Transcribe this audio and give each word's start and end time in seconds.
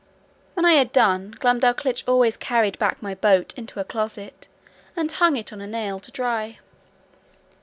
When 0.55 0.65
I 0.65 0.71
had 0.73 0.91
done, 0.91 1.35
Glumdalclitch 1.39 2.05
always 2.07 2.35
carried 2.35 2.79
back 2.79 3.03
my 3.03 3.13
boat 3.13 3.53
into 3.53 3.75
her 3.75 3.83
closet, 3.83 4.47
and 4.95 5.11
hung 5.11 5.37
it 5.37 5.53
on 5.53 5.61
a 5.61 5.67
nail 5.67 5.99
to 5.99 6.09
dry. 6.11 6.57